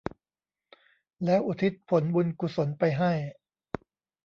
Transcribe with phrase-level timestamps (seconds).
[1.25, 3.11] แล้วอุทิศผลบุญกุศลไปให้